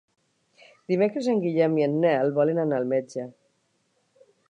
Dimecres 0.91 1.29
en 1.35 1.43
Guillem 1.45 1.77
i 1.83 1.87
en 1.89 2.01
Nel 2.07 2.35
volen 2.41 2.65
anar 2.67 2.83
al 2.83 2.91
metge. 2.97 3.31